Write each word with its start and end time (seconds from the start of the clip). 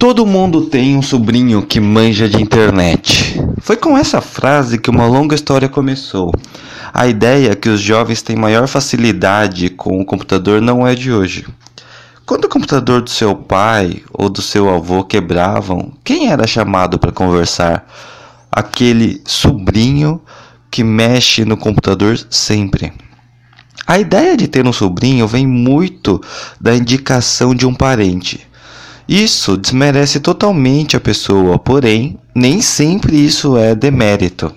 Todo 0.00 0.24
mundo 0.24 0.62
tem 0.62 0.96
um 0.96 1.02
sobrinho 1.02 1.60
que 1.60 1.78
manja 1.78 2.26
de 2.26 2.40
internet. 2.40 3.38
Foi 3.60 3.76
com 3.76 3.98
essa 3.98 4.22
frase 4.22 4.78
que 4.78 4.88
uma 4.88 5.06
longa 5.06 5.34
história 5.34 5.68
começou. 5.68 6.32
A 6.90 7.06
ideia 7.06 7.54
que 7.54 7.68
os 7.68 7.82
jovens 7.82 8.22
têm 8.22 8.34
maior 8.34 8.66
facilidade 8.66 9.68
com 9.68 10.00
o 10.00 10.04
computador 10.06 10.62
não 10.62 10.86
é 10.86 10.94
de 10.94 11.12
hoje. 11.12 11.46
Quando 12.24 12.46
o 12.46 12.48
computador 12.48 13.02
do 13.02 13.10
seu 13.10 13.36
pai 13.36 14.02
ou 14.10 14.30
do 14.30 14.40
seu 14.40 14.74
avô 14.74 15.04
quebravam, 15.04 15.92
quem 16.02 16.30
era 16.30 16.46
chamado 16.46 16.98
para 16.98 17.12
conversar? 17.12 17.86
Aquele 18.50 19.20
sobrinho 19.26 20.18
que 20.70 20.82
mexe 20.82 21.44
no 21.44 21.58
computador 21.58 22.18
sempre. 22.30 22.90
A 23.86 23.98
ideia 23.98 24.34
de 24.34 24.48
ter 24.48 24.66
um 24.66 24.72
sobrinho 24.72 25.26
vem 25.26 25.46
muito 25.46 26.18
da 26.58 26.74
indicação 26.74 27.54
de 27.54 27.66
um 27.66 27.74
parente. 27.74 28.48
Isso 29.10 29.56
desmerece 29.56 30.20
totalmente 30.20 30.96
a 30.96 31.00
pessoa, 31.00 31.58
porém, 31.58 32.16
nem 32.32 32.60
sempre 32.60 33.16
isso 33.16 33.56
é 33.56 33.74
demérito. 33.74 34.54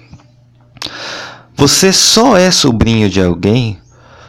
Você 1.56 1.92
só 1.92 2.38
é 2.38 2.52
sobrinho 2.52 3.10
de 3.10 3.20
alguém 3.20 3.80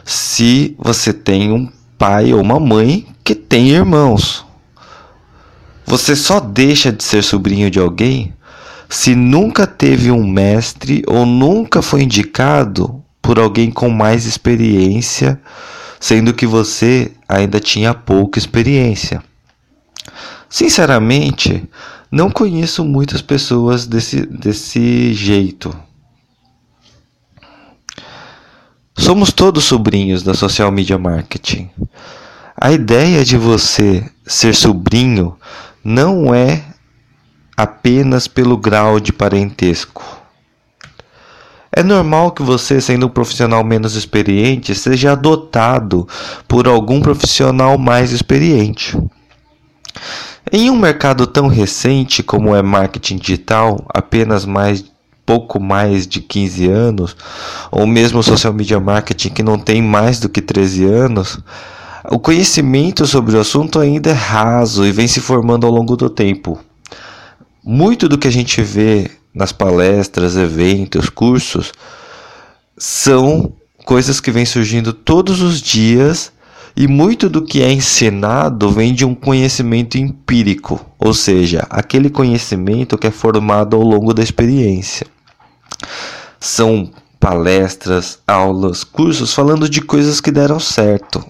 se 0.03 0.75
você 0.79 1.13
tem 1.13 1.51
um 1.51 1.71
pai 1.95 2.33
ou 2.33 2.41
uma 2.41 2.59
mãe 2.59 3.05
que 3.23 3.35
tem 3.35 3.69
irmãos. 3.69 4.43
Você 5.85 6.15
só 6.15 6.39
deixa 6.39 6.91
de 6.91 7.03
ser 7.03 7.23
sobrinho 7.23 7.69
de 7.69 7.79
alguém 7.79 8.33
se 8.89 9.13
nunca 9.13 9.67
teve 9.67 10.09
um 10.09 10.25
mestre 10.25 11.03
ou 11.05 11.23
nunca 11.27 11.83
foi 11.83 12.01
indicado 12.01 12.99
por 13.21 13.37
alguém 13.37 13.69
com 13.69 13.89
mais 13.91 14.25
experiência, 14.25 15.39
sendo 15.99 16.33
que 16.33 16.47
você 16.47 17.11
ainda 17.29 17.59
tinha 17.59 17.93
pouca 17.93 18.39
experiência. 18.39 19.21
Sinceramente, 20.55 21.67
não 22.09 22.31
conheço 22.31 22.85
muitas 22.85 23.21
pessoas 23.21 23.85
desse, 23.85 24.25
desse 24.25 25.13
jeito. 25.13 25.77
Somos 28.97 29.33
todos 29.33 29.65
sobrinhos 29.65 30.23
da 30.23 30.33
social 30.33 30.71
media 30.71 30.97
marketing. 30.97 31.69
A 32.55 32.71
ideia 32.71 33.25
de 33.25 33.35
você 33.35 34.09
ser 34.25 34.55
sobrinho 34.55 35.37
não 35.83 36.33
é 36.33 36.63
apenas 37.57 38.25
pelo 38.25 38.55
grau 38.55 38.97
de 38.97 39.11
parentesco. 39.11 40.05
É 41.69 41.83
normal 41.83 42.31
que 42.31 42.41
você, 42.41 42.79
sendo 42.79 43.07
um 43.07 43.09
profissional 43.09 43.61
menos 43.61 43.95
experiente, 43.95 44.73
seja 44.73 45.11
adotado 45.11 46.07
por 46.47 46.65
algum 46.65 47.01
profissional 47.01 47.77
mais 47.77 48.13
experiente. 48.13 48.97
Em 50.51 50.69
um 50.69 50.77
mercado 50.77 51.25
tão 51.25 51.47
recente 51.47 52.21
como 52.21 52.55
é 52.55 52.61
marketing 52.61 53.17
digital, 53.17 53.83
apenas 53.89 54.45
mais 54.45 54.85
pouco 55.25 55.59
mais 55.59 56.05
de 56.05 56.21
15 56.21 56.69
anos, 56.69 57.17
ou 57.71 57.87
mesmo 57.87 58.21
social 58.21 58.53
media 58.53 58.79
marketing 58.79 59.29
que 59.29 59.41
não 59.41 59.57
tem 59.57 59.81
mais 59.81 60.19
do 60.19 60.29
que 60.29 60.41
13 60.41 60.85
anos, 60.85 61.39
o 62.11 62.19
conhecimento 62.19 63.07
sobre 63.07 63.35
o 63.35 63.39
assunto 63.39 63.79
ainda 63.79 64.11
é 64.11 64.13
raso 64.13 64.85
e 64.85 64.91
vem 64.91 65.07
se 65.07 65.19
formando 65.19 65.65
ao 65.65 65.73
longo 65.73 65.97
do 65.97 66.09
tempo. 66.09 66.59
Muito 67.63 68.07
do 68.07 68.17
que 68.17 68.27
a 68.27 68.31
gente 68.31 68.61
vê 68.61 69.09
nas 69.33 69.51
palestras, 69.51 70.37
eventos, 70.37 71.09
cursos 71.09 71.71
são 72.77 73.51
coisas 73.83 74.19
que 74.19 74.29
vêm 74.29 74.45
surgindo 74.45 74.93
todos 74.93 75.41
os 75.41 75.59
dias 75.59 76.31
e 76.75 76.87
muito 76.87 77.29
do 77.29 77.41
que 77.41 77.61
é 77.61 77.71
ensinado 77.71 78.69
vem 78.69 78.93
de 78.93 79.05
um 79.05 79.15
conhecimento 79.15 79.97
empírico, 79.97 80.85
ou 80.99 81.13
seja, 81.13 81.65
aquele 81.69 82.09
conhecimento 82.09 82.97
que 82.97 83.07
é 83.07 83.11
formado 83.11 83.77
ao 83.77 83.81
longo 83.81 84.13
da 84.13 84.21
experiência. 84.21 85.07
São 86.39 86.91
palestras, 87.19 88.19
aulas, 88.27 88.83
cursos 88.83 89.33
falando 89.33 89.69
de 89.69 89.81
coisas 89.81 90.19
que 90.19 90.31
deram 90.31 90.59
certo. 90.59 91.25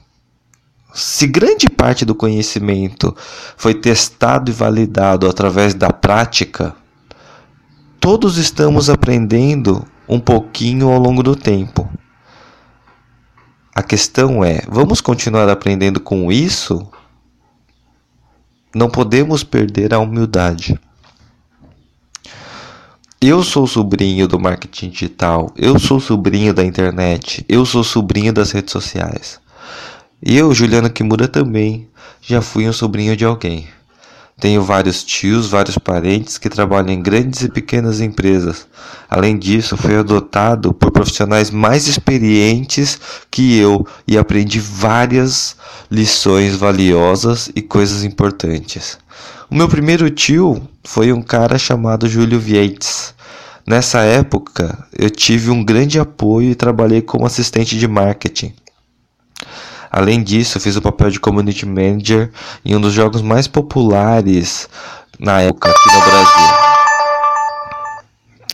Se 0.94 1.28
grande 1.28 1.70
parte 1.70 2.06
do 2.06 2.16
conhecimento 2.16 3.16
foi 3.56 3.74
testado 3.74 4.50
e 4.50 4.54
validado 4.54 5.30
através 5.30 5.74
da 5.74 5.92
prática, 5.92 6.76
todos 8.00 8.38
estamos 8.38 8.90
aprendendo 8.90 9.86
um 10.08 10.20
pouquinho 10.20 10.90
ao 10.90 10.98
longo 10.98 11.22
do 11.22 11.36
tempo. 11.36 11.85
A 13.78 13.84
questão 13.84 14.42
é: 14.42 14.62
vamos 14.70 15.02
continuar 15.02 15.50
aprendendo 15.50 16.00
com 16.00 16.32
isso? 16.32 16.90
Não 18.74 18.90
podemos 18.90 19.44
perder 19.44 19.94
a 19.94 20.00
humildade. 20.00 20.80
Eu 23.20 23.44
sou 23.44 23.68
sobrinho 23.68 24.30
do 24.30 24.40
marketing 24.40 24.92
digital, 24.92 25.52
eu 25.58 25.78
sou 25.78 26.00
sobrinho 26.00 26.54
da 26.54 26.64
internet, 26.64 27.44
eu 27.50 27.66
sou 27.66 27.84
sobrinho 27.84 28.32
das 28.32 28.52
redes 28.52 28.72
sociais. 28.72 29.42
Eu, 30.24 30.54
Juliano 30.54 30.90
Kimura, 30.90 31.28
também 31.28 31.90
já 32.22 32.42
fui 32.42 32.70
um 32.70 32.74
sobrinho 32.74 33.18
de 33.18 33.26
alguém. 33.26 33.68
Tenho 34.38 34.62
vários 34.62 35.02
tios, 35.02 35.48
vários 35.48 35.78
parentes 35.78 36.38
que 36.38 36.50
trabalham 36.50 36.90
em 36.90 37.02
grandes 37.02 37.42
e 37.42 37.50
pequenas 37.50 38.02
empresas. 38.02 38.68
Além 39.10 39.38
disso, 39.38 39.78
fui 39.78 39.96
adotado 39.96 40.74
por 40.74 40.92
profissionais 40.92 41.50
mais 41.50 41.88
experientes 41.88 43.00
que 43.32 43.58
eu 43.58 43.88
e 44.06 44.18
aprendi 44.18 44.60
várias 44.60 45.56
lições 45.90 46.54
valiosas 46.54 47.50
e 47.56 47.62
coisas 47.62 48.04
importantes. 48.04 48.98
O 49.50 49.56
meu 49.56 49.70
primeiro 49.70 50.10
tio 50.10 50.62
foi 50.84 51.14
um 51.14 51.22
cara 51.22 51.58
chamado 51.58 52.10
Júlio 52.10 52.40
Vietes. 52.40 53.16
Nessa 53.66 54.02
época, 54.02 54.86
eu 54.92 55.10
tive 55.10 55.50
um 55.50 55.64
grande 55.64 55.98
apoio 55.98 56.52
e 56.52 56.56
trabalhei 56.56 57.02
como 57.02 57.26
assistente 57.26 57.80
de 57.80 57.88
marketing. 57.88 58.54
Além 59.96 60.22
disso, 60.22 60.60
fiz 60.60 60.76
o 60.76 60.82
papel 60.82 61.10
de 61.10 61.22
community 61.22 61.66
manager 61.66 62.30
em 62.66 62.76
um 62.76 62.82
dos 62.82 62.92
jogos 62.92 63.22
mais 63.22 63.48
populares 63.48 64.68
na 65.18 65.40
época 65.40 65.70
aqui 65.70 65.96
no 65.96 66.02
Brasil. 66.02 66.56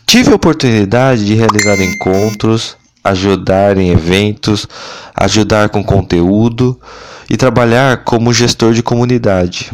Tive 0.06 0.30
a 0.30 0.36
oportunidade 0.36 1.26
de 1.26 1.34
realizar 1.34 1.82
encontros, 1.82 2.76
ajudar 3.02 3.76
em 3.76 3.90
eventos, 3.90 4.68
ajudar 5.16 5.68
com 5.68 5.82
conteúdo 5.82 6.80
e 7.28 7.36
trabalhar 7.36 8.04
como 8.04 8.32
gestor 8.32 8.72
de 8.72 8.80
comunidade. 8.84 9.72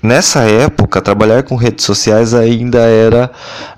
Nessa 0.00 0.42
época, 0.44 1.02
trabalhar 1.02 1.42
com 1.42 1.56
redes 1.56 1.84
sociais 1.84 2.34
ainda 2.34 2.82
era 2.82 3.32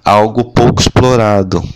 algo 0.05 0.45
pouco 0.45 0.83
explorado. 0.83 1.67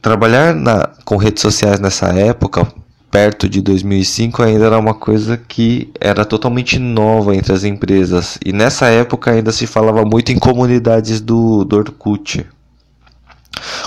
Trabalhar 0.00 0.54
na, 0.54 0.90
com 1.04 1.16
redes 1.16 1.42
sociais 1.42 1.80
nessa 1.80 2.06
época, 2.08 2.66
perto 3.10 3.48
de 3.48 3.60
2005, 3.60 4.42
ainda 4.42 4.66
era 4.66 4.78
uma 4.78 4.94
coisa 4.94 5.36
que 5.36 5.90
era 6.00 6.24
totalmente 6.24 6.78
nova 6.78 7.34
entre 7.34 7.52
as 7.52 7.64
empresas. 7.64 8.38
E 8.44 8.52
nessa 8.52 8.86
época 8.86 9.30
ainda 9.30 9.50
se 9.52 9.66
falava 9.66 10.04
muito 10.04 10.30
em 10.30 10.38
comunidades 10.38 11.20
do, 11.20 11.64
do 11.64 11.76
Orkut. 11.76 12.46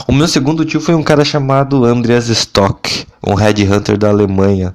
O 0.08 0.12
meu 0.12 0.28
segundo 0.28 0.66
tio 0.66 0.82
foi 0.82 0.96
um 0.96 1.04
cara 1.04 1.24
chamado 1.24 1.86
Andreas 1.86 2.28
Stock, 2.30 3.06
um 3.26 3.36
headhunter 3.36 3.98
da 3.98 4.10
Alemanha. 4.10 4.74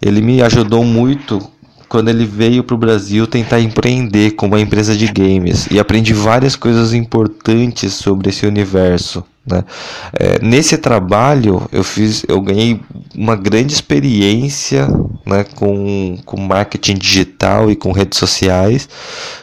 Ele 0.00 0.20
me 0.20 0.40
ajudou 0.42 0.84
muito 0.84 1.40
quando 1.88 2.08
ele 2.08 2.24
veio 2.24 2.64
para 2.64 2.74
o 2.74 2.78
Brasil 2.78 3.26
tentar 3.26 3.60
empreender 3.60 4.30
com 4.32 4.46
uma 4.46 4.60
empresa 4.60 4.96
de 4.96 5.06
games 5.08 5.66
e 5.70 5.78
aprendi 5.78 6.14
várias 6.14 6.56
coisas 6.56 6.94
importantes 6.94 7.92
sobre 7.92 8.30
esse 8.30 8.46
universo. 8.46 9.24
Né? 9.44 9.64
É, 10.12 10.38
nesse 10.40 10.78
trabalho 10.78 11.68
eu 11.72 11.82
fiz, 11.82 12.24
eu 12.28 12.40
ganhei 12.40 12.80
uma 13.14 13.34
grande 13.34 13.72
experiência 13.72 14.86
né, 15.26 15.44
com, 15.56 16.16
com 16.24 16.40
marketing 16.40 16.94
digital 16.94 17.70
e 17.70 17.74
com 17.74 17.90
redes 17.90 18.18
sociais 18.18 18.88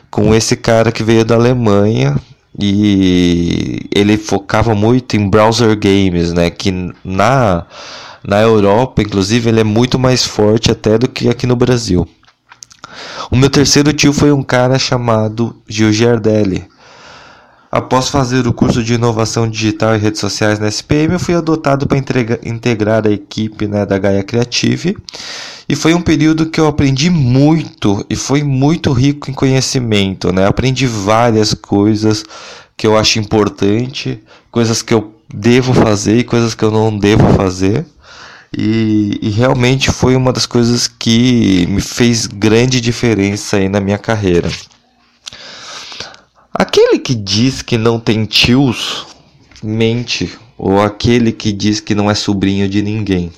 com 0.09 0.33
esse 0.33 0.55
cara 0.55 0.91
que 0.91 1.03
veio 1.03 1.25
da 1.25 1.35
Alemanha 1.35 2.15
e 2.57 3.87
ele 3.93 4.17
focava 4.17 4.73
muito 4.73 5.15
em 5.15 5.29
browser 5.29 5.77
games, 5.77 6.33
né? 6.33 6.49
Que 6.49 6.71
na 7.03 7.65
na 8.25 8.41
Europa, 8.41 9.01
inclusive, 9.01 9.49
ele 9.49 9.61
é 9.61 9.63
muito 9.63 9.97
mais 9.97 10.25
forte 10.25 10.69
até 10.69 10.97
do 10.97 11.07
que 11.07 11.29
aqui 11.29 11.47
no 11.47 11.55
Brasil. 11.55 12.07
O 13.31 13.35
meu 13.35 13.49
terceiro 13.49 13.93
tio 13.93 14.11
foi 14.11 14.31
um 14.31 14.43
cara 14.43 14.77
chamado 14.77 15.55
Gil 15.67 15.91
Giardelli. 15.93 16.65
Após 17.71 18.09
fazer 18.09 18.47
o 18.47 18.53
curso 18.53 18.83
de 18.83 18.95
inovação 18.95 19.47
digital 19.47 19.95
e 19.95 19.99
redes 19.99 20.19
sociais 20.19 20.57
na 20.57 20.67
SPM, 20.67 21.13
eu 21.13 21.19
fui 21.19 21.35
adotado 21.35 21.85
para 21.85 21.99
integrar 22.43 23.05
a 23.05 23.11
equipe 23.11 23.67
né, 23.67 23.85
da 23.85 23.99
Gaia 23.99 24.23
Creative. 24.23 24.97
E 25.67 25.75
foi 25.75 25.93
um 25.93 26.01
período 26.01 26.47
que 26.47 26.59
eu 26.59 26.65
aprendi 26.65 27.11
muito 27.11 28.03
e 28.09 28.15
foi 28.15 28.41
muito 28.41 28.91
rico 28.91 29.29
em 29.29 29.35
conhecimento. 29.35 30.33
Né? 30.33 30.47
Aprendi 30.47 30.87
várias 30.87 31.53
coisas 31.53 32.25
que 32.75 32.87
eu 32.87 32.97
acho 32.97 33.19
importante, 33.19 34.19
coisas 34.49 34.81
que 34.81 34.93
eu 34.93 35.13
devo 35.31 35.71
fazer 35.71 36.17
e 36.17 36.23
coisas 36.23 36.55
que 36.55 36.63
eu 36.63 36.71
não 36.71 36.97
devo 36.97 37.35
fazer. 37.35 37.85
E, 38.57 39.19
e, 39.21 39.29
realmente 39.29 39.91
foi 39.91 40.15
uma 40.15 40.33
das 40.33 40.47
coisas 40.47 40.87
que 40.87 41.67
me 41.69 41.81
fez 41.81 42.25
grande 42.25 42.81
diferença 42.81 43.57
aí 43.57 43.69
na 43.69 43.79
minha 43.79 43.99
carreira. 43.99 44.49
Aquele 46.59 46.99
que 46.99 47.15
diz 47.15 47.61
que 47.61 47.77
não 47.77 48.01
tem 48.01 48.25
tios 48.25 49.07
mente, 49.63 50.37
ou 50.57 50.81
aquele 50.81 51.31
que 51.31 51.53
diz 51.53 51.79
que 51.79 51.95
não 51.95 52.11
é 52.11 52.13
sobrinho 52.13 52.67
de 52.67 52.81
ninguém. 52.81 53.31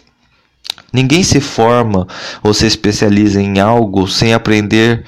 Ninguém 0.92 1.22
se 1.22 1.40
forma 1.40 2.08
ou 2.42 2.52
se 2.52 2.66
especializa 2.66 3.40
em 3.40 3.60
algo 3.60 4.08
sem 4.08 4.34
aprender 4.34 5.06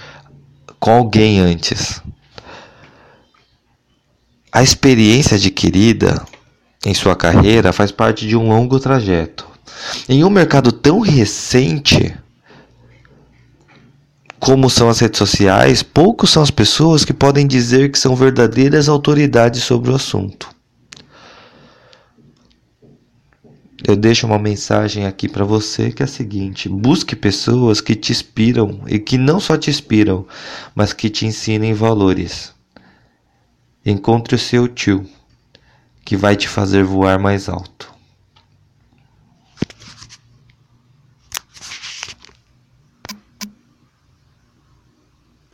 com 0.80 0.92
alguém 0.92 1.40
antes. 1.40 2.04
A 4.52 4.62
experiência 4.62 5.36
adquirida 5.36 6.24
em 6.86 6.94
sua 6.94 7.16
carreira 7.16 7.74
faz 7.74 7.92
parte 7.92 8.28
de 8.28 8.38
um 8.38 8.48
longo 8.48 8.80
trajeto. 8.80 9.48
Em 10.08 10.24
um 10.24 10.30
mercado 10.30 10.72
tão 10.72 11.00
recente 11.00 12.16
como 14.44 14.70
são 14.70 14.90
as 14.90 15.00
redes 15.00 15.18
sociais, 15.18 15.82
poucos 15.82 16.30
são 16.30 16.44
as 16.44 16.52
pessoas 16.52 17.06
que 17.06 17.14
podem 17.14 17.48
dizer 17.48 17.90
que 17.90 17.98
são 17.98 18.14
verdadeiras 18.14 18.90
autoridades 18.90 19.64
sobre 19.64 19.90
o 19.90 19.96
assunto. 19.96 20.50
Eu 23.88 23.96
deixo 23.96 24.28
uma 24.28 24.38
mensagem 24.38 25.06
aqui 25.06 25.30
para 25.30 25.46
você 25.46 25.94
que 25.94 26.04
é 26.04 26.06
a 26.06 26.08
seguinte: 26.08 26.68
busque 26.68 27.16
pessoas 27.16 27.80
que 27.80 27.96
te 27.96 28.12
inspiram 28.12 28.82
e 28.86 29.00
que 29.00 29.18
não 29.18 29.40
só 29.40 29.56
te 29.56 29.70
inspiram, 29.70 30.28
mas 30.76 30.92
que 30.92 31.10
te 31.10 31.26
ensinem 31.26 31.74
valores. 31.74 32.52
Encontre 33.86 34.36
o 34.36 34.40
seu 34.40 34.68
tio, 34.68 35.06
que 36.04 36.18
vai 36.18 36.36
te 36.36 36.50
fazer 36.50 36.84
voar 36.84 37.18
mais 37.18 37.48
alto. 37.48 37.93